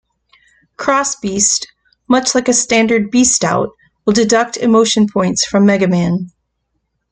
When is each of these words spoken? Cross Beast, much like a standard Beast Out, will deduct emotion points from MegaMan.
Cross 0.77 1.17
Beast, 1.17 1.67
much 2.09 2.33
like 2.33 2.47
a 2.47 2.53
standard 2.55 3.11
Beast 3.11 3.43
Out, 3.43 3.69
will 4.03 4.13
deduct 4.15 4.57
emotion 4.57 5.05
points 5.07 5.45
from 5.45 5.63
MegaMan. 5.63 6.31